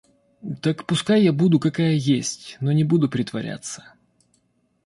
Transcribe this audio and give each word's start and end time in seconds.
Так 0.63 0.77
пускай 0.91 1.19
я 1.25 1.33
буду 1.41 1.59
какая 1.59 1.91
есть, 1.93 2.57
но 2.59 2.71
не 2.71 2.83
буду 2.83 3.07
притворяться. 3.07 3.93